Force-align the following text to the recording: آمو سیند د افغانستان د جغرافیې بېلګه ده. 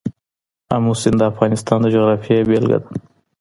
آمو 0.75 0.93
سیند 1.01 1.17
د 1.19 1.23
افغانستان 1.31 1.77
د 1.81 1.85
جغرافیې 1.93 2.45
بېلګه 2.47 2.77
ده. 2.83 2.87